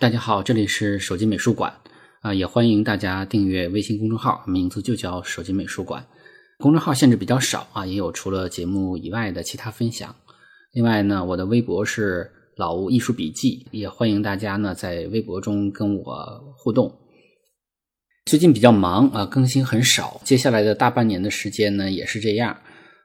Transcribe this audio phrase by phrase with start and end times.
[0.00, 1.70] 大家好，这里是手机美术馆
[2.22, 6.02] 啊，也欢迎大家订阅微信公众号，名字就叫手机美术馆。
[6.56, 10.16] 公众号限制比较少啊，也有除了节目以外的其他分享。
[10.72, 16.90] 另外呢，我的微博是老吴艺术笔记，也欢迎大家呢在微博中跟我互动。
[18.24, 22.56] 最近比较忙啊，更新很少，接下来的大半年的时间呢也是这样，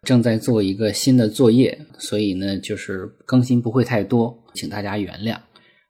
[0.03, 5.37] 正在做一个新的作业，所以呢就是更新不会太多，请大家原谅。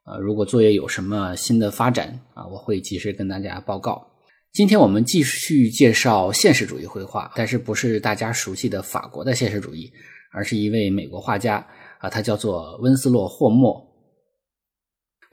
[0.05, 4.05] 呃，如果作业有什么新的发展啊，我会及时跟大家报告。
[4.53, 9.91] 今天我们继续介绍现实主义绘画，但是不是大家熟悉的法国的现实主义，
[10.31, 11.65] 而是一位美国画家
[11.99, 13.84] 啊，他叫做温斯洛·霍默。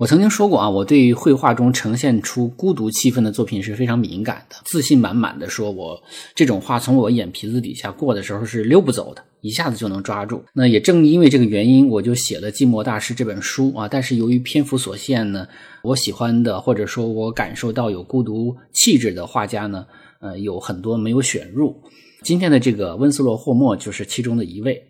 [0.02, 6.02] 我曾经说过啊，我对绘画中呈现出孤独气氛的作品是非常敏感的，自信满满的说，我
[6.34, 10.42] 这种画从我眼皮子底下过的时候是溜不走的，一下子就能抓住。
[10.54, 13.86] 那也正因为这个原因，我就写了《寂寞大师》这本书啊。
[13.86, 15.46] 但是由于篇幅所限呢，
[15.84, 19.86] 我喜欢的或者说我感受到有孤独气质的画家呢，
[20.20, 21.80] 呃，有很多没有选入。
[22.24, 24.84] 今天的这个温斯洛·霍默就是其中的一位。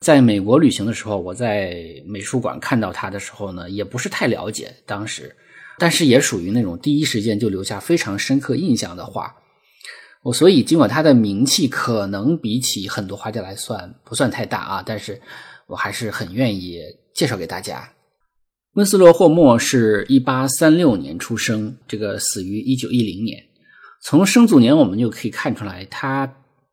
[0.00, 5.34] 在美国旅行的时候，我在美术馆看到他的时候呢，也不是太了解当时，
[5.78, 9.34] 但是也属于那种第一时间就留下非常深刻印象的画。
[10.22, 15.20] 我所以尽管他的名气可能比起很多画家来算不算太大啊，但是
[15.66, 16.80] 我还是很愿意
[17.14, 17.92] 介绍给大家。
[18.74, 23.42] 温斯洛·霍默是一八三六年出生，这个死于一九一零年。
[24.02, 26.26] 从生卒年我们就可以看出来，他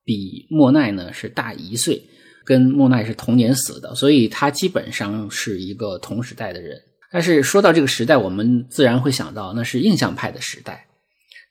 [0.03, 2.03] 比莫奈呢是大一岁。
[2.43, 6.81] 跟莫奈是同年死的，所以他基本上是一个同时代的人。
[7.11, 10.87] 但是说到这个时代，我们自然会想到那是印象派的时代。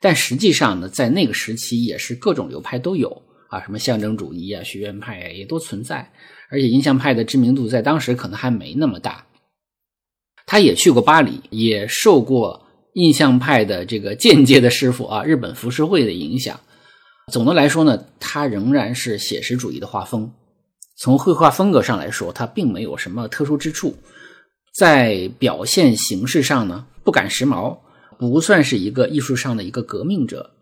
[0.01, 6.13] 但实际上呢，在那个时期也是各种流派都有啊，什么象征主义啊、学院派啊也都存在。
[6.51, 9.25] 而且印象派的知名度在当时可能还没那么大。
[10.45, 16.59] 他也去过巴黎，也受过印象派的这个间接的师傅啊，日本浮世绘的影响。
[17.33, 20.33] 总的来说呢，他仍然是写实主义的画风。
[21.03, 23.93] 从绘画风格上来说，它并没有什么特殊之处，
[24.73, 27.77] 在表现形式上呢，不赶时髦，
[28.21, 30.53] 不算是一个艺术上的一个革命者。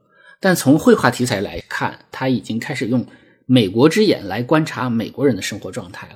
[0.40, 3.06] 但从绘画题材来看，他已经开始用
[3.44, 6.14] 美国之眼来观察美国人的生活状态了。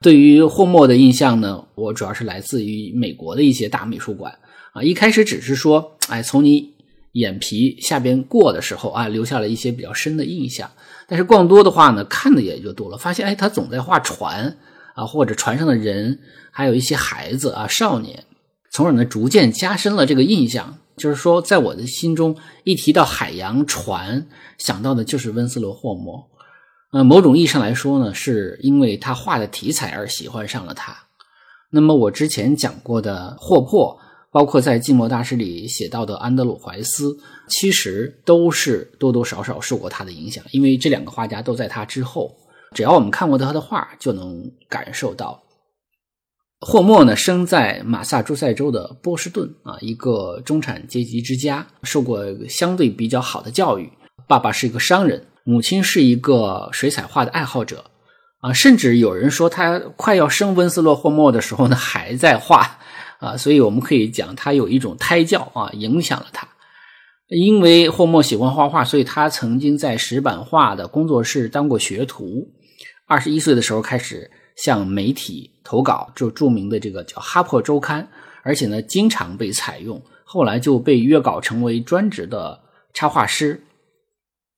[0.00, 4.36] 对于霍默的印象呢，我主要是来自于美国的一些大美术馆
[4.72, 6.74] 啊，一开始只是说，哎，从你
[7.12, 10.70] 眼皮下边过的时候啊，留下了一些比较深的印象。
[11.06, 12.96] 但是逛多的话呢，看的也就多了。
[12.96, 14.56] 发现哎，他总在画船
[14.94, 16.20] 啊，或者船上的人，
[16.50, 18.24] 还有一些孩子啊、少年，
[18.70, 20.78] 从而呢逐渐加深了这个印象。
[20.96, 24.26] 就是说，在我的心中，一提到海洋船，
[24.58, 26.28] 想到的就是温斯罗·霍默。
[26.92, 30.96] 呃，某种意义上来说呢，是因为他画的题材而喜欢上了他。
[31.70, 33.98] 那么我之前讲过的霍珀。
[34.32, 37.14] 包括在《寂寞大师》里写到的安德鲁·怀斯，
[37.48, 42.34] 其实都是多多少少受过他的影响，因为这两个画家都在他之后。
[42.74, 45.42] 只要我们看过他的画，就能感受到。
[46.60, 53.92] 霍默呢，生在马萨诸塞州的波士顿啊，一个中产阶级之家，受过相对比较好的教育。
[54.26, 57.84] 爸爸是一个商人，母亲是一个水彩画的爱好者
[58.40, 62.78] 啊，甚至有人说他快要生温斯洛·霍默的时候呢，还在画。
[63.22, 66.48] 啊，所以我们可以讲，他有一种胎教啊，影响了他。
[67.28, 72.48] 因为霍默喜欢画画，所以他曾经在石版画的工作室当过学徒。
[73.06, 78.02] 二十一岁的时候开始向媒体投稿，就著名的这个叫《哈珀周刊》，
[78.42, 80.02] 而且呢，经常被采用。
[80.24, 82.60] 后来就被约稿成为专职的
[82.92, 83.62] 插画师。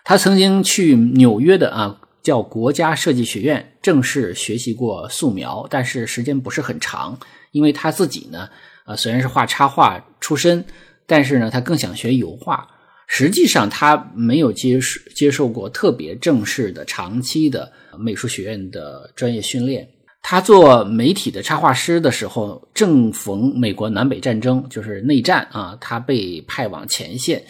[0.04, 7.18] 他曾经去纽约的啊，叫国家设计学院正式学习过素描，但是时间不是很长。
[7.54, 8.48] 因为他自己呢，
[8.84, 10.64] 呃，虽然是画插画出身，
[11.06, 12.68] 但是呢，他更想学油画。
[13.06, 19.88] 实际上，他没有接受接受过特别正式的、长期的美术学院的专业训练。
[20.20, 27.44] 他做媒体的插画师的时候，正逢美国南北战争，就是内战啊，他被派往前线，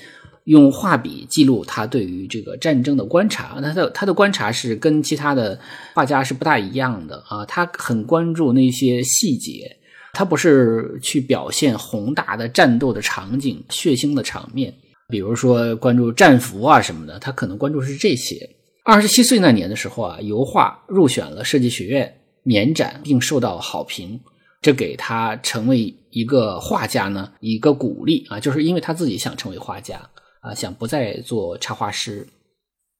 [0.45, 3.59] 用画笔记录他对于这个战争的观察。
[3.63, 5.59] 他的他的观察是跟其他的
[5.95, 9.79] 画家是不大一样的啊，他很关注那些细节。
[10.15, 14.73] 他不是去表现宏大的战斗的场景、血腥的场面，
[15.09, 18.49] 比如说关注战俘啊什么的，他可能关注是这些。
[18.85, 24.21] 二十七岁那年的时候啊，油画入选了设计学院年展，并受到好评，
[24.63, 30.01] 这给他成为一个画家呢一个鼓励啊，就是因为他自己想成为画家
[30.41, 32.27] 啊，想不再做插画师。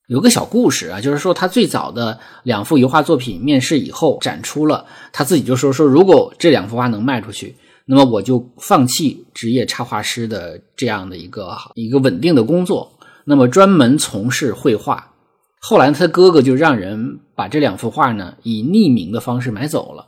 [0.07, 7.57] 有个小故事啊，就是说他最早的两幅油画作品面世以后展出了，他自己就说说如果这两幅画能卖出去，
[7.87, 12.93] 那么我就放弃职业插画师的这样的一个一个稳定的工作，
[13.25, 15.13] 那么专门从事绘画。
[15.59, 20.07] 后来他哥哥就让人把这两幅画呢以匿名的方式买走了。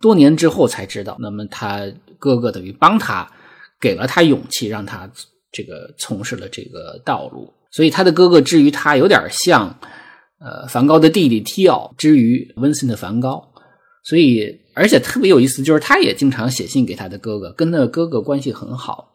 [0.00, 1.86] 多年之后才知道，那么他
[2.18, 3.30] 哥哥等于帮他
[3.80, 5.08] 给了他勇气，让他
[5.52, 7.52] 这个从事了这个道路。
[7.70, 9.78] 所以他的哥哥至于他有点像
[10.40, 13.42] 呃梵高的弟弟提奥之于温森的梵高。
[14.02, 19.12] 所以而且特别有意思，就是他也经常写信给他的哥哥，跟那哥哥关系很好。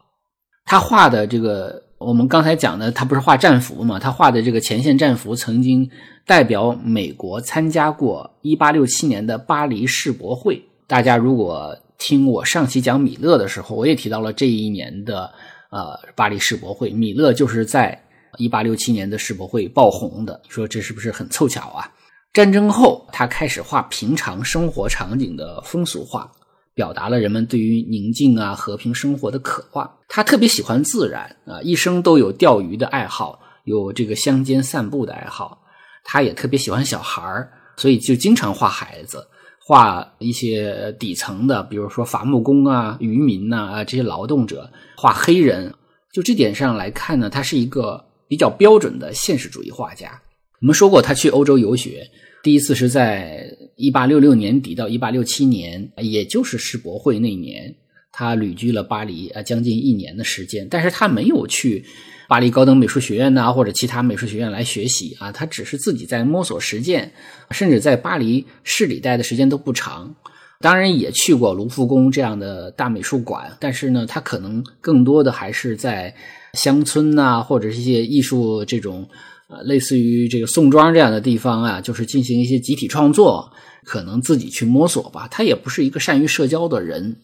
[0.64, 1.82] 他画的这个。
[2.04, 3.96] 我们刚才讲的，他不是画战俘嘛？
[3.96, 5.88] 他画的这个前线战俘曾经
[6.26, 10.60] 代表美国参加过1867年的巴黎世博会。
[10.88, 15.30] 大家如果听我上期讲米勒的时候，我也提到了这一年的
[15.70, 16.90] 呃巴黎世博会。
[16.90, 18.01] 米勒就是在
[18.38, 20.40] 1867年的世博会爆红的。
[20.48, 21.90] 说这是不是很凑巧啊？
[22.32, 26.30] 战争后，他开始画平常生活场景的风俗画。
[26.74, 29.98] 表达了人们对于宁静啊、和平生活的渴望。
[30.08, 35.62] 他特别喜欢自然啊，一生都有钓鱼的爱好，有这个乡间散步的爱好。
[36.02, 39.22] 他也特别喜欢小孩儿，所以就经常画孩子，
[39.60, 45.74] 画一些底层的，比如说伐木工啊、渔民呐啊这些劳动者，画黑人。
[46.10, 48.02] 就这点上来看呢，他是一个
[48.32, 50.22] 比较标准的现实主义画家。
[50.62, 52.08] 我们说过，他去欧洲游学。
[52.42, 53.46] 第一次是在
[53.76, 57.74] 一八六六年底到一八六七年，也就是世博会那年，
[58.10, 60.66] 他旅居了巴黎啊，将近一年的时间。
[60.70, 61.84] 但是他没有去
[62.26, 67.12] 巴黎高等美术学院呐，或者其他美术学院来学习啊，他只是自己在摸索实践，
[67.50, 70.16] 甚至在巴黎市里待的时间都不长。
[70.62, 76.14] 当然也去过卢浮宫这样的大美术馆，但是呢，他可能更多的还是在
[76.54, 79.06] 乡村呐，或者是一些艺术这种
[79.48, 79.62] 呃。
[79.64, 83.52] 类似于这个宋庄这样的地方啊，就是进行一些集体创作，
[83.84, 85.28] 可能自己去摸索吧。
[85.30, 87.16] 他也不是一个善于社交的人。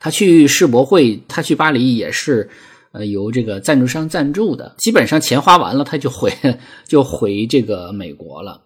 [0.00, 2.48] 他去世博会，他去巴黎也是，
[2.92, 4.74] 呃，由这个赞助商赞助的。
[4.78, 6.32] 基本上钱花完了，他就回
[6.88, 8.60] 就回这个美国了。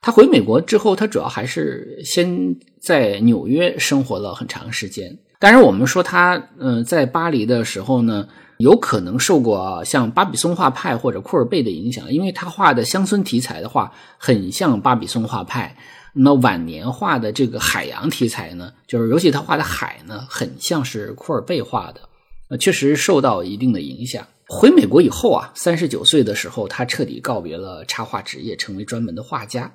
[0.00, 5.18] 他回美国之后，他主要还是先在纽约生活了很长时间。
[5.38, 8.28] 当然，我们说他嗯，在巴黎的时候呢。
[8.58, 15.76] 有可能受过像巴比松画派或者库尔贝的影响，因为他画的乡村题材的话，很像巴比松画派。
[16.12, 22.00] 那晚年画的这个海洋题材呢，就是尤其他画的海呢，很像是库尔贝画的，
[22.48, 24.26] 呃，确实受到一定的影响。
[24.48, 29.72] 回美国以后啊，三十九岁的时候，他彻底告别了插画职业，成为专门的画家。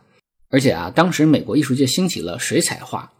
[0.53, 3.11] 而且啊，当时美国艺术界兴起了水彩画。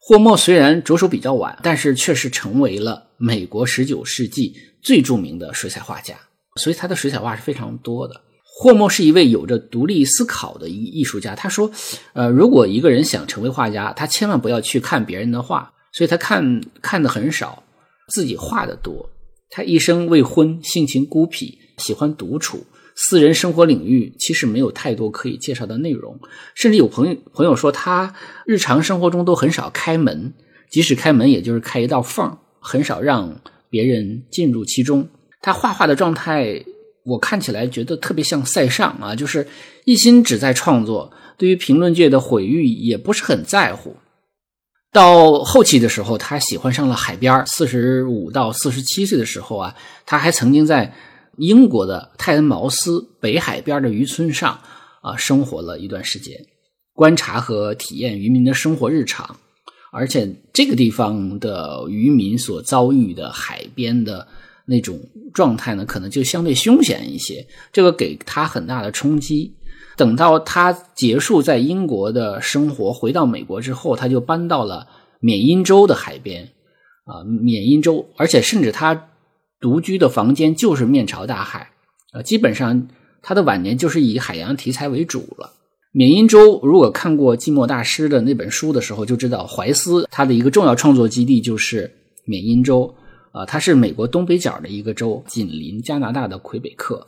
[0.00, 6.16] 霍默虽然着手比较晚，但是却是成为了美国十九世纪最著名的水彩画家，
[6.56, 8.20] 所以他的水彩画是非常多的。
[8.44, 11.36] 霍默是一位有着独立思考的一艺术家。
[11.36, 11.70] 他说
[12.12, 17.62] ：“呃，如果一个人想成为画家，他千万不要去看别人的画，所以他看看的很少，
[18.08, 19.08] 自己画的多。
[19.48, 22.66] 他一生未婚，性情孤僻，喜欢独处。”
[23.02, 26.20] 私人生活领域其实没有太多可以介绍的内容，
[26.54, 28.14] 甚至有朋友朋友说他
[28.44, 30.34] 日常生活中都很少开门，
[30.68, 33.40] 即使开门也就是开一道缝，很少让
[33.70, 35.08] 别人进入其中。
[35.40, 36.62] 他画画的状态，
[37.04, 39.48] 我看起来觉得特别像塞尚啊，就是
[39.86, 43.96] 一心只在创作，对于评论界的毁誉也不是很在乎。
[44.92, 50.94] 到后期的时候，他喜欢上了海边四十五到四十七岁的时候啊，他还曾经在。
[51.40, 54.60] 英国的泰恩茅斯北海边的渔村上
[55.00, 56.38] 啊，生活了一段时间，
[56.92, 59.34] 观察和体验渔民的生活日常，
[59.90, 64.28] 而且这个地方的渔民所遭遇的海边的
[64.66, 65.00] 那种
[65.32, 69.56] 状态呢，可能就相对凶险一些，这个给他很大的冲击。
[69.96, 74.86] 等到他结束在英国的生活，回到美国之后，他就搬到了
[75.20, 76.44] 缅因州的海边
[77.06, 79.06] 啊，缅因州，而且甚至他。
[79.60, 81.70] 独居的房间就是面朝大海，
[82.14, 82.88] 呃，基本上
[83.20, 85.52] 他的晚年就是以海洋题材为主了。
[85.92, 91.90] 缅因州如果看过寂寞大师的那本书的时候，就知道怀斯他的一个重要创作基地就是
[92.24, 92.94] 缅因州，
[93.32, 97.06] 啊，它是美国东北角的一个州，紧邻加拿大的魁北克。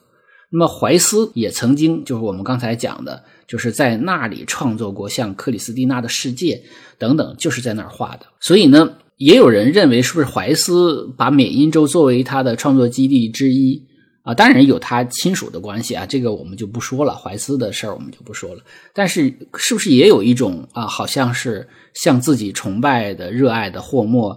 [0.51, 6.63] 那么怀斯也曾经就是我们刚才讲的，就是在那里创作过像克里斯蒂娜的世界
[6.99, 8.27] 等等，就是在那儿画的。
[8.41, 8.99] 所以呢。
[9.17, 13.81] 也有人认为，是不是怀斯把缅因州作为他的创作基地之一
[14.23, 14.35] 啊？
[14.35, 17.15] 当然有他亲属的关系啊，这个我们就不说了。
[17.15, 18.63] 怀斯的事儿我们就不说了。
[18.93, 24.31] 但是，是不是也有一种啊，好像是向自己崇拜的、热爱的霍莫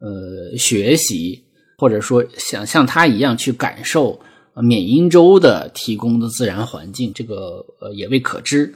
[0.00, 1.44] 呃学习，
[1.78, 4.18] 或者说想像他一样去感受
[4.56, 7.12] 缅因州的提供的自然环境？
[7.14, 8.74] 这个呃也未可知。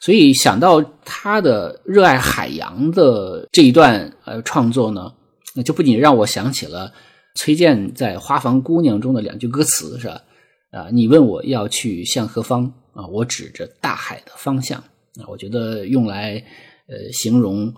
[0.00, 5.12] 所以想到他的热爱海洋的这一段呃创作呢，
[5.54, 6.92] 那就不仅让我想起了
[7.34, 10.22] 崔健在《花房姑娘》中的两句歌词，是吧？
[10.70, 13.06] 啊，你问我要去向何方啊？
[13.08, 15.28] 我指着大海的方向啊。
[15.28, 16.42] 我觉得用来
[16.88, 17.74] 呃形容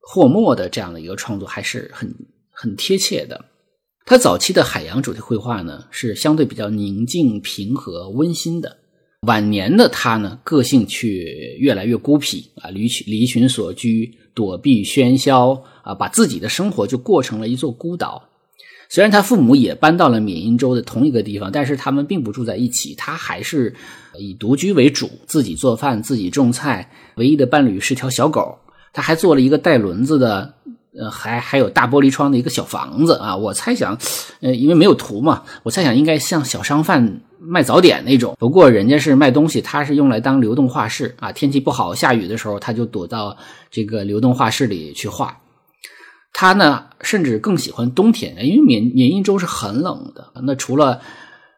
[0.00, 2.14] 霍莫的这样的一个创作还是很
[2.50, 3.46] 很贴切的。
[4.04, 8.76] 他早期的海洋主题绘画呢，是相对比较宁静、平和、温馨的。
[9.22, 11.08] 晚年的他呢，个性却
[11.56, 18.24] 越来越孤僻啊，离群离群所居，躲避喧嚣啊，把自己的生活就过成了一座孤岛。
[18.88, 22.96] 虽然他父母也搬到了缅因州的同一个地方，但是他们并不住在一起。
[22.96, 23.72] 他还是
[24.18, 26.90] 以独居为主，自己做饭，自己种菜。
[27.14, 28.58] 唯一的伴侣是条小狗。
[28.92, 30.52] 他还做了一个带轮子的，
[30.98, 33.36] 呃，还还有大玻璃窗的一个小房子啊。
[33.36, 33.96] 我猜想，
[34.40, 38.36] 呃，因为没有图嘛，我猜想应该像小商贩卖早点那种。
[38.38, 41.32] 不过人家是卖东西，他是用来当流动画室啊。
[41.32, 43.36] 天气不好，下雨的时候，他就躲到
[43.70, 45.36] 这个流动画室里去画。
[46.32, 50.32] 他呢，甚至更喜欢冬天，因为缅缅因州是很冷的。
[50.44, 51.00] 那除了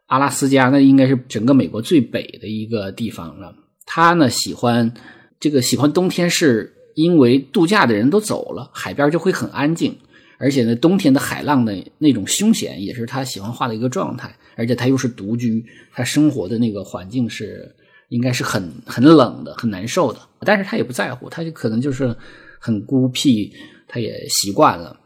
[0.07, 3.55] 阿拉斯加，那应该是整个美国最北的一个地方了。
[3.87, 4.93] 他呢，喜欢
[5.39, 9.97] 这个喜欢冬天，是因为度假的人都走了，海边就会很安静。
[10.39, 14.35] 而且呢，冬天的海浪的那种凶险，也是他喜欢画的一个状态。
[14.57, 17.75] 而且他又是独居，他生活的那个环境是
[18.09, 20.19] 应该是很很冷的，很难受的。
[20.41, 22.17] 但是他也不在乎，他就可能就是
[22.59, 23.53] 很孤僻。
[23.87, 24.97] 他也习惯了，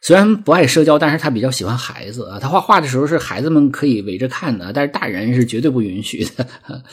[0.00, 2.38] 虽然不爱社交，但是他比较喜欢孩子啊。
[2.38, 6.46] 他画画的时候是孩子们可以围着看的，但是大人是绝对不允许的。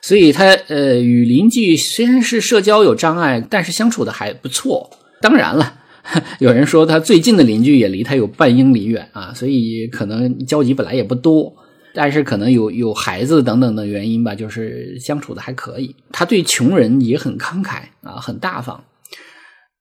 [0.00, 4.88] 所以，他呃与邻居虽然是社交有障碍，但是相处的还不错。
[5.20, 5.80] 当然了，
[6.40, 11.54] 有人说他最近的邻居也离他有半英里远啊，所以可能交集本来也不多，
[11.94, 15.94] 但是可能有有孩子等等的原因吧，就是相处的还可以。
[16.10, 18.82] 他对穷人也很慷慨啊，很大方。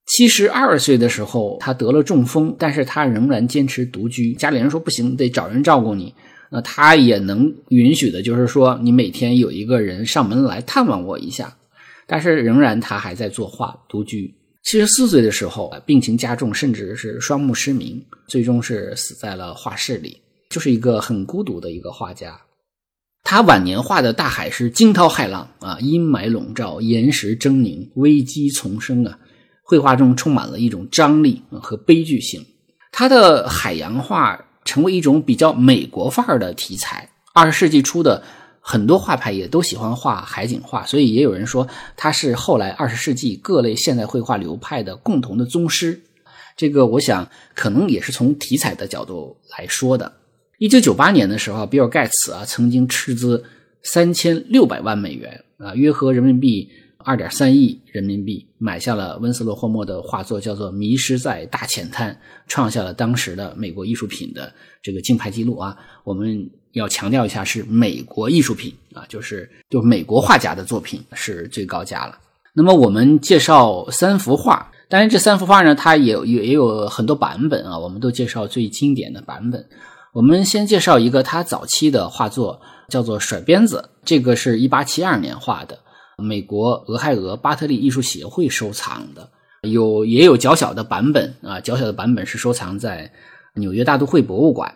[0.07, 4.33] 七十二岁的时候，他得了中风，但是他仍然坚持独居。
[4.33, 6.13] 家里人说不行，得找人照顾你。
[6.51, 11.55] 那他也能允许的，就是说你每天有一个人上门来探望我一下。
[12.07, 14.35] 但是仍然他还在作画，独居。
[14.63, 22.39] 七十四岁的时候，病情加重，甚至是双目失明，最终是死在了画室里，就是一个很孤独的一个画家。
[23.23, 29.17] 他晚年画的大海是惊涛骇浪啊，阴霾笼罩，岩石狰狞，危机丛生啊。
[29.63, 32.45] 绘画中充满了一种张力和悲剧性，
[32.91, 37.09] 他的海洋画成为一种比较美国范儿的题材。
[37.33, 38.21] 二十世纪初的
[38.61, 46.01] 很多画派也都喜欢画海景画，所以也有人说他是后来二十世纪各类现代绘画流派的共同的宗师。
[46.55, 50.13] 这个我想可能也是从题材的角度来说的。
[50.59, 53.43] 一九九八年的时候，比尔盖茨啊曾经斥资
[53.83, 56.69] 三千六百万美元啊，约合人民币。
[57.03, 62.13] 二点三亿人民币买下了温斯洛·霍默的画作，叫做《迷失在大浅滩》，
[62.45, 64.53] 创下了当时的美国艺术品的
[64.83, 65.75] 这个竞拍记录啊！
[66.03, 72.17] 我们要强调一下，是美国艺术品啊，就是就美国画家的作品是最高价了。
[72.53, 79.65] 那么我们介绍三幅画，当然这三幅画呢，它也也也有很多版本啊，我们都介绍最经典的版本。
[80.13, 82.59] 我们先介绍一个他早期的画作，
[82.89, 85.79] 叫做《甩鞭子》，这个是一八七二年画的。
[86.17, 89.29] 美国俄亥俄巴特利艺术协会收藏的，
[89.61, 93.09] 有也有较小的版本啊，较小的版本是收藏在
[93.55, 94.75] 纽约大都会博物馆。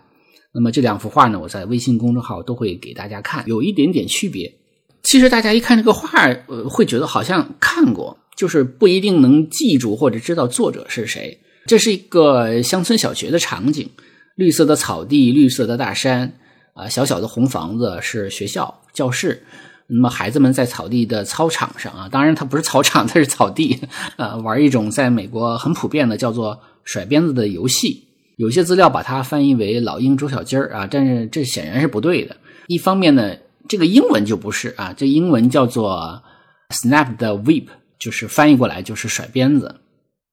[0.55, 4.55] 那么这两幅画呢，我在微信公众号都会给大家看，有一点点区别。
[5.03, 6.07] 其实大家一看这个画，
[6.47, 11.37] 呃，会觉得好像看过，就是不一定能记住或者知道作者是谁。
[11.65, 13.89] 这是一个乡村小学的场景，
[14.35, 16.37] 绿色的草地，绿色的大山，
[16.73, 19.43] 啊，小小的红房子是学校教室。
[19.87, 23.79] 那么孩子们在草地的操场上啊，当然它不是操场，它是草地，
[24.15, 28.04] 呃，玩一种在美国很普遍的叫做甩鞭子的游戏。
[28.37, 32.35] 有些资料把它翻译为“老鹰捉小鸡儿”啊，但是这显然是不对的。
[32.67, 33.35] 一方面呢，
[33.67, 36.21] 这个英文就不是啊，这英文叫做
[36.69, 39.75] “snap the whip”，就是翻译过来就是甩鞭子。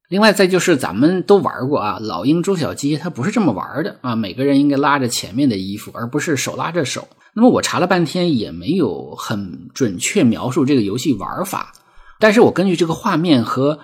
[0.09, 7.09] 另外再就是咱们都玩过啊，老鹰捉小鸡，它不是这么玩的啊，每个人应该拉着前面的衣服，而不是手拉着手。
[7.35, 11.73] 那么我查了半天也没有很准确描述这个游戏玩法，
[12.19, 13.79] 但是我根据这个画面和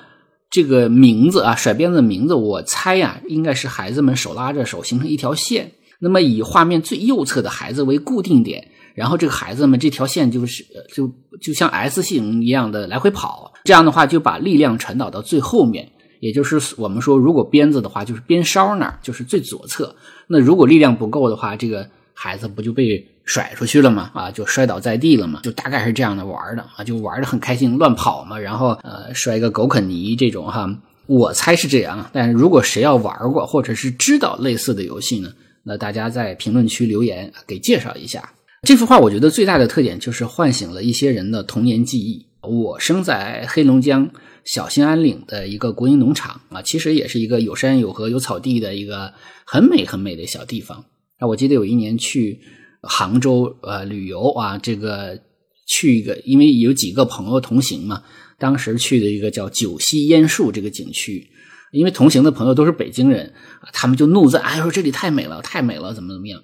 [0.50, 10.64] 这个名字啊，甩鞭子的名字，我猜呀，应该是孩子们手拉着手形成一条线，那么以画面最右侧的孩子为固定点，然后这个孩子们这条线就是
[10.94, 19.94] 就就像 S 型一样的来回跑，这样的话就把力量传导到最后面，也就是我们说如果鞭子的话就是鞭梢那儿就是最左侧，
[20.28, 23.06] 那如果力量不够的话，这个孩子不就被。
[23.28, 24.10] 甩出去了嘛？
[24.14, 25.40] 啊，就摔倒在地了嘛？
[25.42, 28.38] 就大概是这样的玩的啊，就玩的很开心，乱跑嘛。
[28.38, 30.66] 然后呃，摔一个狗啃泥这种哈。
[31.06, 32.08] 我猜是这样。
[32.10, 35.30] 但如果谁要玩过或者是知道类似的游戏呢，
[35.64, 38.32] 那大家在评论区留言给介绍一下。
[38.62, 42.26] 这幅画我觉得最大的特点就是唤醒了一些人的童年记忆。
[42.40, 44.08] 我生在黑龙江
[44.44, 49.12] 小兴安岭的一个国营农场啊，其实也是一个有山有河有草地的一个
[49.44, 50.84] 很美很美的小地方。
[51.18, 52.40] 啊，我记得有一年去
[52.82, 55.18] 杭州呃旅游啊，这个
[55.66, 58.02] 去一个，因为有几个朋友同行嘛，
[58.38, 61.28] 当时去的一个叫九溪烟树这个景区，
[61.72, 63.32] 因为同行的朋友都是北京人
[63.72, 66.40] 他们就怒赞，哎说这里太美了，太美了，怎么怎么样。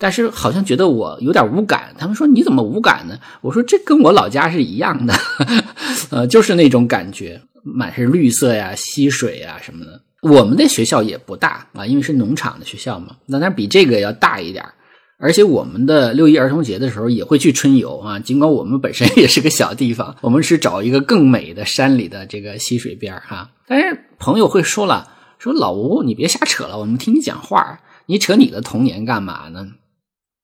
[0.00, 3.18] 但是好像觉得我有点无感，他们说你怎么无感呢？
[3.40, 5.14] 我说这跟我老家是一样的，
[6.10, 10.00] 呃，就是那种感觉，满是绿色呀、溪水呀什么的。
[10.22, 14.64] 我们的学校也不大啊，因为是农场的学校嘛，那它比这个要大一点
[15.20, 23.50] 而且我们的六一儿童节的时候也会去春游啊，尽管我们本身也是个小地方，我们是找一个更美的山里的这个溪水边儿哈。
[23.66, 29.66] 但是朋友会说了，说老吴你别瞎扯了，我们听你讲话，你扯你的童年干嘛呢？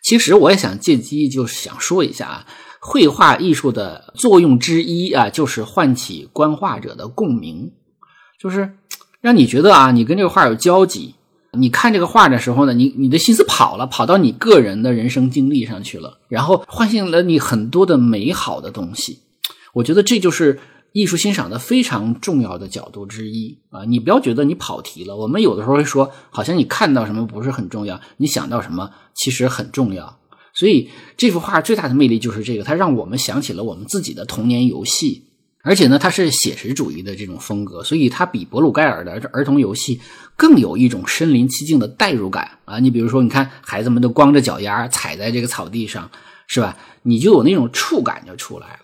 [0.03, 2.47] 其实我也想借机，就是想说一下啊，
[2.81, 7.71] 绘画艺术的作用之一啊，就是唤起观画者的共鸣，
[8.41, 8.77] 就是
[9.21, 11.15] 让你觉得啊，你跟这个画有交集。
[11.57, 19.21] 你看这个画的时候呢，你你的心思跑了，跑到你个人的人生经历上去了，然后唤醒了你很多的美好的东西。
[19.75, 20.61] 我觉得这就是。
[20.97, 25.17] 艺术欣赏的非常重要的角度之一啊，你不要觉得你跑题了。
[25.17, 30.21] 我们有的时候会说，好像你看到什么不是很重要，你想到什么其实很重要。
[30.53, 35.25] 所以这幅画最大的魅力就是这个，它让我们想起了我们自己的童年游戏，
[35.65, 39.99] 而且呢，它是写实主义的这种风格，所以它比博鲁盖尔的儿童游戏
[40.37, 42.79] 更有一种身临其境的代入感啊。
[42.79, 46.11] 你比如说，你看孩子们都光着脚丫踩在这个草地上，
[46.47, 46.77] 是吧？
[47.03, 48.81] 你就有那种触感就出来了。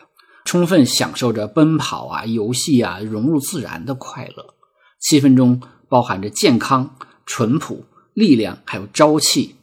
[0.46, 4.54] 充分享受着奔跑啊、游戏啊、融入自然的快乐，
[4.98, 9.56] 气氛中包含着健康、淳朴、力量，还有朝气。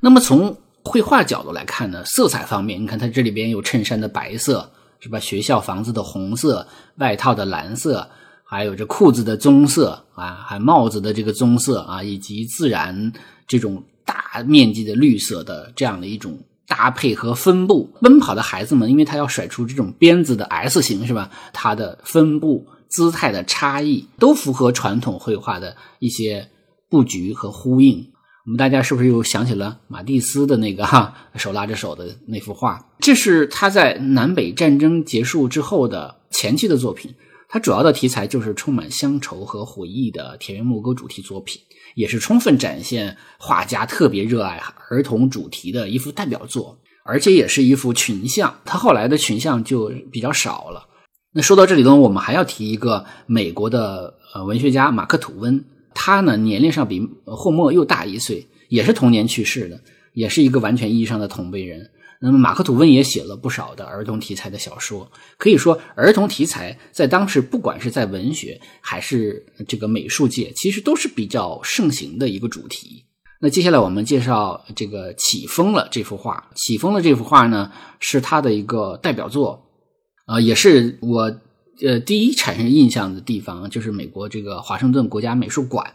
[0.00, 5.18] 那么从绘画角度来看呢，色彩方面，你看它这里边有衬衫的白色，是吧？
[5.18, 8.08] 学校房子的红色，外套的蓝色，
[8.44, 13.12] 还有这裤子的棕色啊，还帽子的这个棕色啊，以及自然
[13.46, 16.38] 这种大面积的绿色的这样的一种。
[16.66, 21.28] 搭配和分布，奔跑的孩子们，因为他要甩出这种鞭子的 S 型，是吧？
[21.52, 26.48] 它的分布姿态的差异，都符合传统绘画的一些
[26.88, 28.12] 布局和呼应。
[28.46, 32.84] 我们大家是不是又想起了马蒂斯的那个哈手拉着手的那幅画？
[32.98, 37.14] 这是他在南北战争结束之后的前期的作品。
[37.52, 41.60] 它主要的题材就是充满乡愁和回忆的田园牧歌主题作品。
[41.96, 48.54] 也是充分展现画家特别热爱儿童主题的一幅代表作，而且也是一幅群像。
[48.64, 50.86] 他后来的群像就比较少了。
[51.32, 59.80] 那说到这里呢，我们还要提一个美国的呃文学家马克吐温，他呢年龄上比霍默又大一岁，也是同年去世的，
[60.14, 61.90] 也是一个完全意义上的同辈人。
[62.22, 65.10] 那么，马克吐温也写了不少的儿童题材的小说。
[65.38, 73.06] 可以说，儿童题材在当时，不管是在文学还是这个美术界，其实都是比较盛行的一个主题。
[73.40, 76.50] 那接下来我们介绍这个《起风了》这幅画。
[76.54, 79.64] 《起风了》这幅画呢，是他的一个代表作，
[80.26, 81.34] 啊，也是我
[81.84, 85.94] 呃第一产生印象的地方，就是美国这个华盛顿国家美术馆。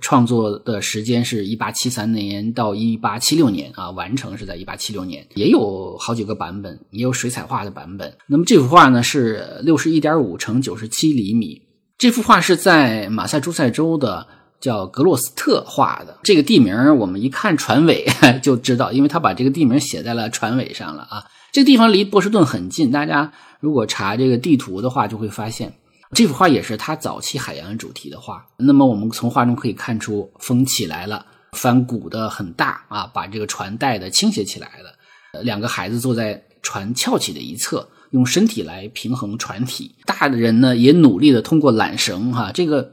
[0.00, 8.12] 创作的时间是一八七三年到一八七六年啊，完成是在一八七六年，也有好几个版本，也有水彩画的版本。
[8.26, 11.62] 那么这幅画呢是六十一点五乘九十七厘米，
[11.96, 14.26] 这幅画是在马萨诸塞州的
[14.60, 16.18] 叫格洛斯特画的。
[16.24, 18.04] 这个地名我们一看船尾
[18.42, 21.24] 就知道，因为他把这个地名写在了船尾上了啊。
[21.52, 23.32] 这个地方离波士顿很近，大家
[23.64, 25.72] 如果查这个地图的话，就会发现。
[26.12, 28.44] 这幅画也是他早期海洋主题的画。
[28.58, 35.42] 那么我们从画中可以看出，风起来了，帆鼓的很大啊，把这个船带的倾斜起来了。
[35.42, 39.94] 两个孩子坐在船翘起的一侧，用身体来平衡船体。
[40.04, 42.92] 大的人呢，也努力的通过缆绳哈，这个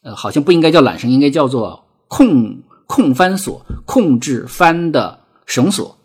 [0.00, 5.96] 呃好像不应该叫缆绳，应该叫做控控帆索，控制帆的绳索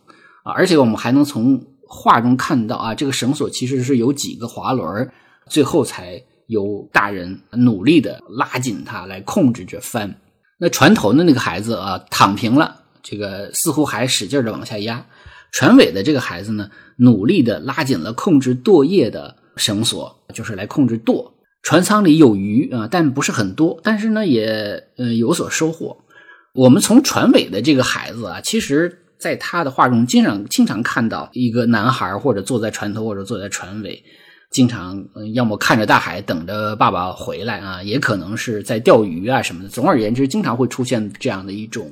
[0.43, 0.51] 啊。
[0.51, 5.11] 而且我们还能从画中看到啊，这个绳索其实是有几个滑轮，
[5.49, 6.23] 最后才。
[6.47, 10.13] 由大人努力的拉紧它来控制着翻，
[10.59, 15.05] 那船头的那个孩子啊躺平了，这个似乎还使劲的往下压。
[15.53, 21.33] 船尾的这个孩子呢，努力的拉紧了控制舵叶的绳索，就是来控制舵。
[21.63, 25.99] 船舱里有鱼啊，但不是很多，但是呢也呃有所收获。
[26.53, 34.03] 我们从船尾的这个孩子啊，其实在他的画中经常经常看到一个男孩或者坐在船头或者坐在船尾。
[34.49, 35.01] 经常
[35.33, 39.69] 要么看着大海等着爸爸回来啊，也可能是在钓鱼啊什么的。
[39.69, 41.89] 总而言之，经常会出现这样的一种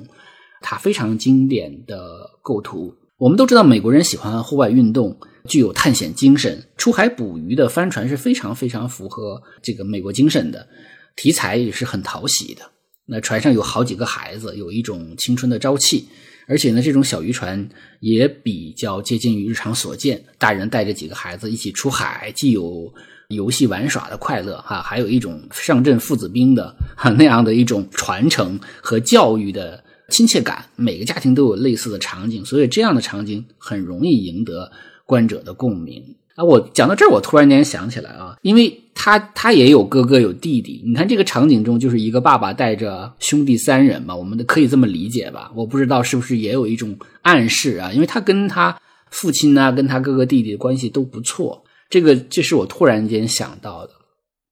[0.60, 2.94] 他非常经典的构图。
[3.18, 6.62] 我们都知道，美国人喜欢户外运动，具有探险精神。
[6.76, 10.68] 出海捕鱼的帆船是非常非常符合这个美国精神的，
[11.16, 12.64] 题材也是很讨喜的。
[13.06, 16.10] 那船上有好几个孩子，有一种青春的朝气，
[16.50, 17.70] 而且呢，这种小渔船
[18.02, 20.22] 也比较接近于日常所见。
[20.38, 22.94] 大人带着几个孩子一起出海，既有
[23.30, 29.86] 游戏玩耍的快乐，哈，还有一种上阵父子兵的哈那样的一种传承和教育的。
[30.12, 34.72] 亲切感，每个家庭都有类似的场景，所以这样的场景很容易赢得
[35.06, 36.04] 观者的共鸣
[36.40, 36.44] 啊！
[36.44, 45.52] 我讲到这儿，我突然间想起来啊，因为他他也有哥哥有弟弟，你看这个场景中就是一个爸爸带着兄弟三人嘛，我们可以这么理解吧？
[45.54, 47.92] 我不知道是不是也有一种暗示啊？
[47.92, 48.80] 因为他跟他
[49.12, 53.92] 父亲呢，跟他哥哥弟弟的关系都不错，这个这是我突然间想到的。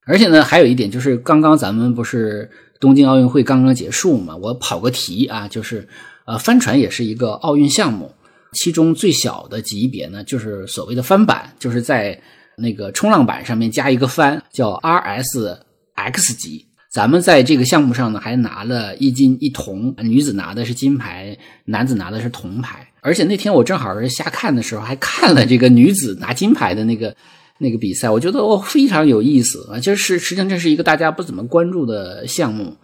[0.06, 2.50] 而且呢，还有一点就是，刚刚咱们不是。
[2.80, 5.88] 东京奥运会刚刚结束嘛，我跑个题啊，就是
[6.28, 8.14] 呃，帆船也是一个奥运项目，
[8.58, 12.20] 其中最小的级别呢，就是所谓的帆板，就是在
[12.58, 16.66] 那个冲浪板上面加一个帆，叫 RSX 级。
[16.92, 22.88] 咱们在这个项目上呢，还拿了一金一铜，女子拿的是金牌，男子拿的是铜牌。
[23.02, 27.16] 而且那天我正好是瞎看的时候，还看了这个女子拿金牌的那个。
[27.60, 29.80] 那个比赛，我觉得哦非常有意思啊！
[29.80, 32.78] 就是实际上这是一个大家不怎么关注的项目，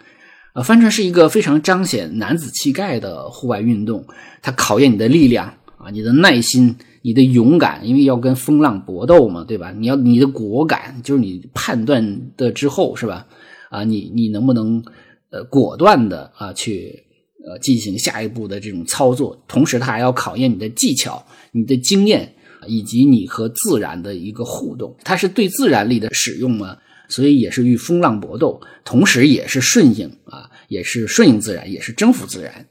[0.53, 4.03] 啊，帆船是一个非常彰显男子气概的户外运动，
[4.41, 9.71] 它考验你的力量啊，你的耐心，你的勇敢，因为要跟风浪搏斗嘛，对吧？
[9.71, 13.27] 你要你的果敢，就是你判断的之后是吧？
[13.69, 14.83] 啊，你你能不能
[15.29, 17.03] 呃果断的啊去
[17.45, 19.43] 呃进行下一步的这种操作？
[19.47, 22.33] 同时，它还要考验你的技巧，你的经验。
[22.65, 26.77] 以及你和自然的一个互动，它是对自然力的使用嘛，
[27.09, 32.65] 所以也是与风浪搏斗，同时也是顺应啊，也是顺应自然，也是征服自然。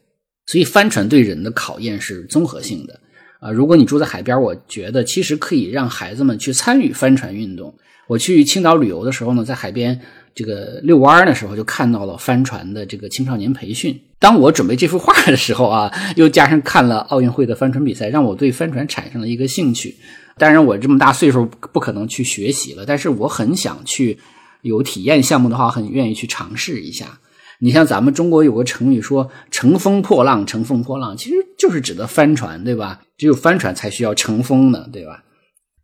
[0.46, 2.98] 所以帆船对人的考验是综合性的
[3.42, 3.50] 啊。
[3.50, 7.74] 如果你住在海边，我觉得其实可以让孩子们去参与帆船运动。
[8.06, 10.00] 我去青岛旅游的时候呢，在海边。
[10.34, 14.00] 这个遛弯的时候，就看到了帆船的这个青少年培训。
[14.18, 19.94] 当我准备这幅画的时候啊，又加上看了奥运会的帆船比赛，让我对帆船产生了一个兴趣。
[20.38, 24.18] 当然，我这么大岁数不可能去学习了，但是我很想去
[24.62, 27.18] 有体验项目的话，很愿意去尝试一下。
[27.64, 33.00] 你像咱们中国有个成语说“乘风破浪”，乘风破浪其实就是指的帆船，对吧？
[33.16, 35.22] 只有帆船才需要乘风呢，对吧？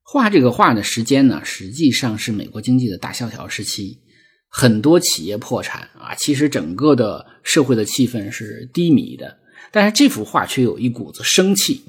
[0.03, 4.01] 画这个画的时间呢，实际上是美国经济的大萧条时期。
[4.49, 9.37] 很多企业破产啊，其实整个的社会的气氛是低迷的，
[9.71, 11.83] 但是这幅画却有一股子生气，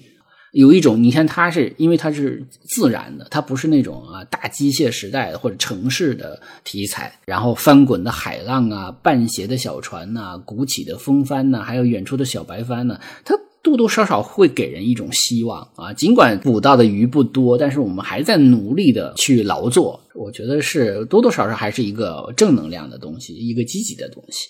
[0.51, 13.35] 有一种你看它是因为它是自然的，它不是那种啊大机械时代的或者城市的题材，然后翻滚的海浪啊，半斜的小船呐，鼓起的风帆呐，还有远处的小白帆呢，它。
[13.61, 19.99] 多多少少会给人一种希望啊，尽管捕到的鱼不多，但是我们还在努力的去劳作。
[20.15, 24.47] 我觉得是多多少少还是一个正能量的东西，一个积极的东西。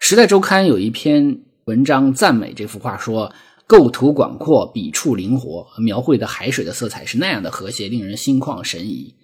[0.00, 3.32] 时代周刊有一篇文章赞美这幅画，说
[3.72, 9.14] 构图广阔，笔触灵活，描绘的海水的色彩是那样的和谐，令人心旷神怡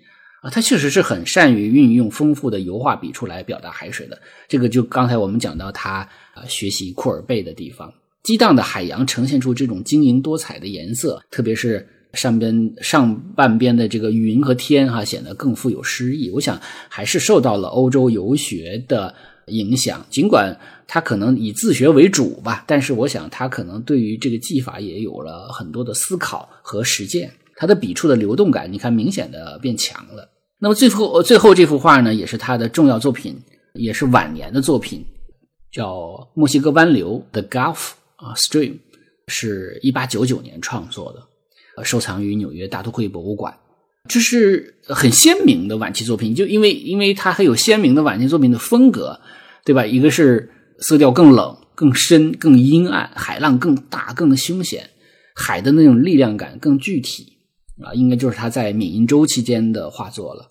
[0.40, 0.48] 啊。
[0.48, 4.18] 他确实是很善于运用丰富的油画笔触来表达海水的。
[4.48, 5.96] 这个就刚才我们讲到他
[6.32, 7.92] 啊学习库尔贝的地方。
[8.22, 16.30] 激荡的海洋呈现出这种晶莹多彩的颜色，特别是上边上半边的这个云和天，哈，显得更富有诗意。
[16.30, 16.58] 我想
[16.88, 19.14] 还是受到了欧洲游学的
[19.48, 20.58] 影响，尽管
[20.88, 27.31] 他可能以自学为主吧，但是我想他可能对于这个技法也有了很多的思考和实践。
[27.55, 30.29] 他的笔触的流动感，你看明显的变强了。
[30.59, 33.37] 那么最后最后这幅画呢，也是他的重要作品，
[33.74, 35.05] 也是晚年的作品，
[35.70, 35.94] 叫
[36.35, 37.90] 《墨西哥湾流》The Gulf。
[38.16, 38.79] 啊，Stream
[39.29, 43.57] 是一八九九年创作的，收藏于纽约大都会博物馆。
[44.09, 49.20] 这是很鲜明的晚期作品，就因为因为它很有鲜明的晚期作品的风格，
[49.64, 49.87] 对吧？
[49.87, 54.90] 一个是色调更冷、更深、更阴暗，海浪更大、更凶险，
[55.34, 57.38] 海的那种力量感更具体
[57.82, 60.50] 啊，应该就是他在缅因州期间的画作了。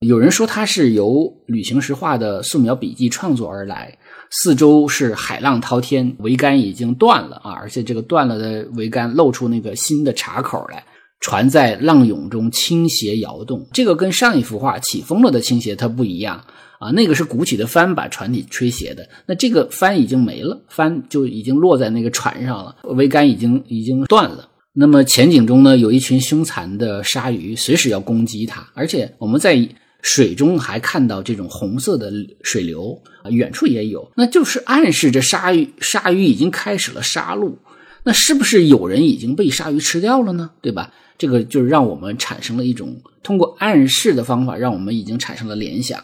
[0.00, 3.98] 有人说他是由旅行时画的素描笔记创作而来。
[4.30, 7.52] 四周是海浪滔天，桅杆已经断了啊！
[7.52, 10.84] 而且这个断了的桅杆露出那个新的岔口来，
[11.20, 13.64] 船在浪涌中倾斜摇动。
[13.72, 16.44] 这个跟上一幅画起风了的倾斜它不一样
[16.84, 24.50] 啊，那个是鼓起的帆把船体吹斜的，那这个帆已经没了，帆就已经落在那个船上了，桅杆已经已经断了。
[24.74, 29.66] 那么前景中呢，有一群凶残的鲨鱼，随时要攻击它，而且我们在
[30.02, 37.54] 水中还看到这种红色的水流啊，远处也有，那就是暗示着鲨鱼鲨鱼已经开始了杀戮。
[38.02, 40.50] 那是不是有人已经被鲨鱼吃掉了呢？
[40.60, 40.92] 对吧？
[41.16, 46.02] 这个就是让我们产生了一种通过暗示的方法，让我们已经产生了联想。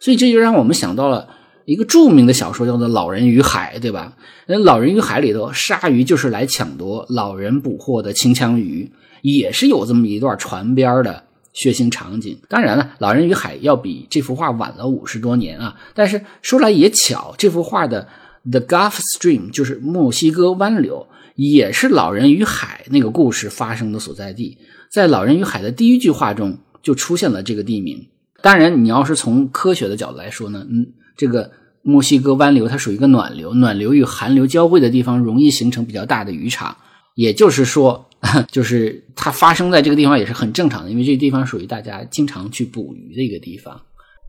[0.00, 1.28] 所以这就让我们想到了
[1.66, 4.16] 一个著名的小说，叫做《老人与海》，对吧？
[4.46, 8.90] 那《老人与海》里头，鲨鱼就是来抢夺老人捕获的清枪鱼，
[9.22, 12.36] 也是有这么一段船边的血腥场景。
[12.48, 15.78] 当然了，《老人与海》要比这幅画晚了五十多年啊。
[15.94, 18.08] 但是说来也巧，这幅画的
[18.50, 21.06] The Gulf Stream 就是墨西哥湾流。
[21.36, 24.58] 也是《老人与海》那个故事发生的所在地，
[24.90, 28.06] 在《老人与海》的第一句话中就出现了这个地名。
[28.42, 31.50] 当然，你要是从科学的角度来说呢，嗯，这个
[31.82, 36.76] 墨西哥湾流它属于一个暖流，暖流与寒流交汇的地方容易形成比较大的渔场，
[37.14, 38.08] 也就是说，
[38.50, 43.80] 就是它发生在这个地方也是很正常的，因为这个地方属于大家经常去捕鱼的一个地方。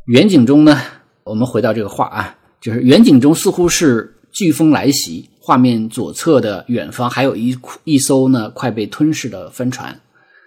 [0.08, 0.78] 远景中呢，
[1.24, 5.30] 我们回到这个画啊，就是远景中似乎是飓风来袭。
[5.43, 10.00] 画面左侧的远方还有一一艘呢快被吞噬的帆船，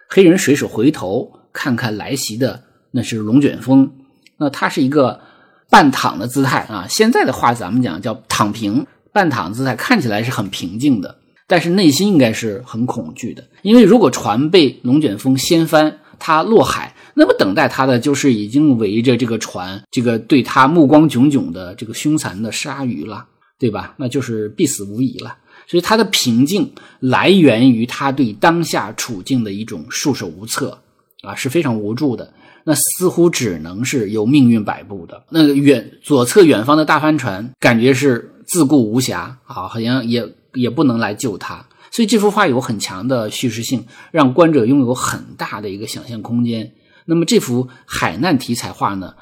[0.09, 2.63] 黑人水手回头看看来袭的
[2.95, 3.91] 那是龙卷风，
[4.39, 5.21] 那它是一个
[5.69, 6.87] 半躺的姿态啊。
[6.89, 23.27] 现在的话咱们讲叫躺平，半躺姿态看起来是很平静的，但是内心应该是很恐惧的，因为如果船被龙卷风掀翻，它落海，那么等待它的就是已经围着这个船，这个对它目光炯炯的这个凶残的鲨鱼了。
[23.57, 23.95] 对吧？
[23.97, 25.39] 那就是必死无疑了。
[25.67, 30.77] 所以他的平静来源于他对当下处境的一种束手无策
[31.23, 32.31] 啊，是非常无助的。
[32.65, 35.23] 那似乎只能是由命运摆布的。
[35.31, 41.65] 那个远左侧远方的大帆船，感觉是自顾无暇啊，好像也也不能来救他。
[41.91, 46.73] 所以这幅画有很强的叙事性，让观者拥有很大的一个想象空间。
[47.05, 49.15] 那么这幅海难题材画呢，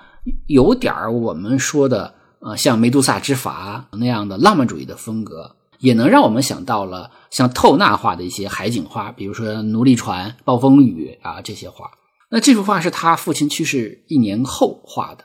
[0.47, 2.15] 有点儿我们说的。
[2.45, 11.89] 呃，像《梅杜萨之筏》那样的浪漫主义的风格，也能让我们想到了像透纳画的一些海景画，比如说《奴隶船》《暴风雨》啊这些画。
[12.35, 15.25] 那这幅画是他父亲去世一年后画的，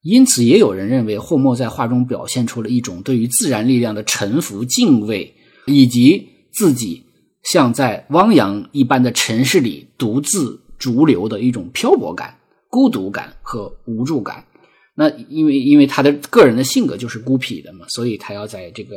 [0.00, 5.34] 因此也有人认为霍莫在画中表现出了一种对于自然力量的臣服、敬畏，
[5.66, 7.04] 以及自己
[7.44, 12.34] 像在汪洋一般的城市里独自逐流的一种漂泊感、
[12.70, 14.46] 孤独感和无助感。
[14.94, 18.96] 那因为因为他的个人的性格就是孤僻的嘛，所以他要在这个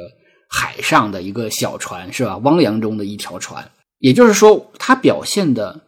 [0.50, 2.38] 海上的一个小船是吧？
[2.38, 3.70] 汪洋中的一条船，
[4.00, 5.82] 也就是说，他表现的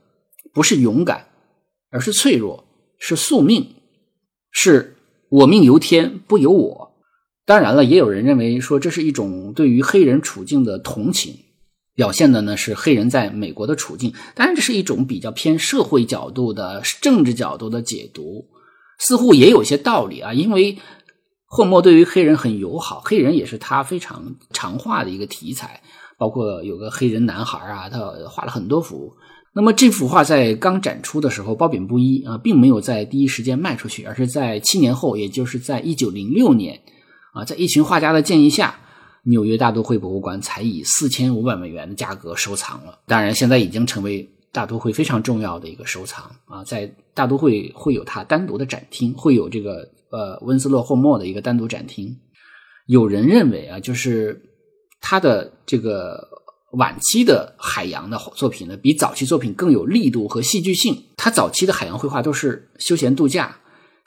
[0.54, 1.27] 不是勇敢，
[1.98, 2.64] 而是脆弱，
[3.00, 3.74] 是宿命，
[4.52, 4.98] 是
[5.30, 6.92] 我命由天不由我。
[7.44, 11.40] 当然了，也有人认为说这是一种对于黑人处境的同情，
[11.96, 14.14] 表现的呢是黑人在美国的处境。
[14.36, 18.46] 当然，这是一种比较偏社会角度的政治角度的解读。
[19.00, 20.78] 似乎也有些道理啊，因为
[21.48, 25.82] 霍莫对于黑人很友好，黑人也是他非常常画的一个题材，
[26.20, 27.98] 包括有个黑人男孩啊，他
[28.30, 29.12] 画了很多幅。
[29.58, 36.80] 那么这幅画在刚展出的时候褒贬不一啊，并没有在第一时间卖出去，而是在七年后，也就是在一九零六年
[37.34, 38.80] 啊，在一群画家的建议下，
[39.24, 43.00] 纽约大都会博物馆才以四千五百美元的价格收藏了。
[43.08, 44.30] 当然，现在已经成为。
[44.50, 52.17] 大都会非常重要的一个收藏啊，在大都会会有它单独的展厅，会有这个呃温斯洛霍莫的一个单独展厅。
[52.88, 54.41] 有人认为啊，就是
[55.00, 56.28] 他的这个
[56.72, 61.04] 晚期的海洋的作品呢，比早期作品更有力度和戏剧性。
[61.16, 63.58] 他早期的海洋绘画都是休闲度假。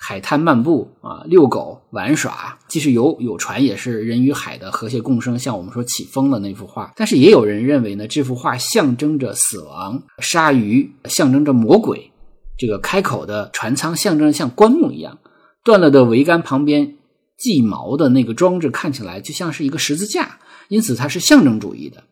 [0.03, 5.38] 海滩漫步啊，遛狗玩耍，既是有有船，也是人与海的和谐共生。
[5.38, 12.11] 像我们说起风了那幅画，但是也有人认为呢，这幅画象征着死亡，鲨鱼象征着魔鬼，
[12.57, 15.18] 这个开口的船舱象征着像棺木一样，
[15.62, 16.96] 断了的桅杆旁边
[17.37, 22.05] 系锚的那个装置看起来就像是一个十字架，因此它是象征主义的。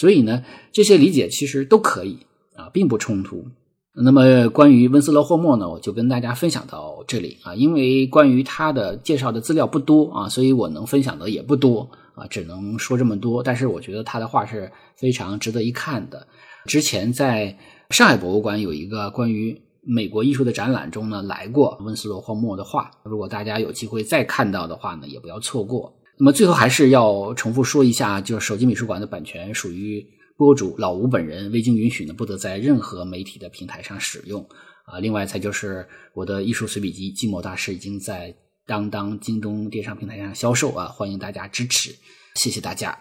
[0.00, 2.20] 所以呢，这些理解其实都可以
[2.56, 3.44] 啊，并不冲突。
[3.92, 13.42] 那么关于温斯勒霍默呢，我就跟大家分享到这里啊，因为关于他的介绍的资料不多啊，所以我能分享的也不多啊，只能说这么多。
[13.42, 16.26] 但是我觉得他的画是非常值得一看的。
[16.64, 17.54] 之前在
[17.90, 22.90] 上海博物馆有一个关于美国艺术的展览中呢，来过温斯勒霍默的画。
[23.02, 25.92] 如果大家有机会再看到的话呢，也不要错过。
[26.20, 30.06] 那么最后还是要重复说一下，就是手机美术馆的版权属于。
[30.36, 34.42] 播主老吴本人未经允许呢，不得在任何媒体的平台上使用
[34.86, 34.98] 啊。
[34.98, 38.34] 另外，才就是我的艺术随笔集《寂寞大师》已经在
[38.66, 41.94] 当当、京东电商平台上销售啊，欢迎大家支持，
[42.36, 42.98] 谢谢大家。